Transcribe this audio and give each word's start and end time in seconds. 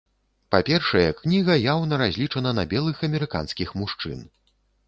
Па-першае, 0.53 1.03
кніга 1.19 1.57
яўна 1.73 2.01
разлічана 2.05 2.55
на 2.61 2.67
белых 2.75 3.07
амерыканскіх 3.09 3.69
мужчын. 3.83 4.19